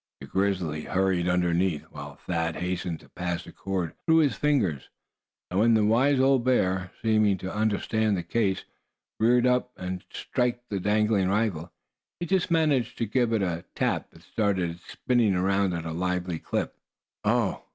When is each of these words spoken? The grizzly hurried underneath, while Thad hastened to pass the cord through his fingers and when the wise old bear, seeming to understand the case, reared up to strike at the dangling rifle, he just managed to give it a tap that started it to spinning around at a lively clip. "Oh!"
The 0.19 0.25
grizzly 0.25 0.81
hurried 0.85 1.29
underneath, 1.29 1.83
while 1.91 2.15
Thad 2.15 2.55
hastened 2.55 3.01
to 3.01 3.09
pass 3.09 3.43
the 3.43 3.51
cord 3.51 3.93
through 4.03 4.17
his 4.17 4.33
fingers 4.33 4.89
and 5.51 5.59
when 5.59 5.75
the 5.75 5.85
wise 5.85 6.19
old 6.19 6.43
bear, 6.43 6.89
seeming 7.03 7.37
to 7.37 7.53
understand 7.53 8.17
the 8.17 8.23
case, 8.23 8.63
reared 9.19 9.45
up 9.45 9.75
to 9.75 9.99
strike 10.11 10.55
at 10.55 10.69
the 10.69 10.79
dangling 10.79 11.29
rifle, 11.29 11.71
he 12.19 12.25
just 12.25 12.49
managed 12.49 12.97
to 12.97 13.05
give 13.05 13.31
it 13.31 13.43
a 13.43 13.63
tap 13.75 14.09
that 14.09 14.23
started 14.23 14.71
it 14.71 14.77
to 14.83 14.89
spinning 14.91 15.35
around 15.35 15.71
at 15.75 15.85
a 15.85 15.91
lively 15.91 16.39
clip. 16.39 16.75
"Oh!" 17.23 17.65